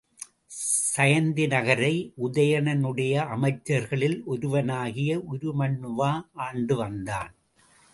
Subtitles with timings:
[0.95, 2.13] சயந்தி நகரை
[2.23, 6.11] உதயணனுடைய அமைச்சர்களில் ஒருவனாகிய உருமண்ணுவா
[6.33, 7.31] ஆண்டு வந்தான்.